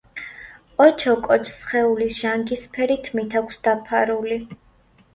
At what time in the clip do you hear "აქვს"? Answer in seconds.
3.45-3.65